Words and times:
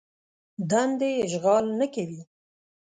دندې 0.69 1.11
اشغال 1.25 1.65
نه 1.79 1.85
کوي. 1.93 2.21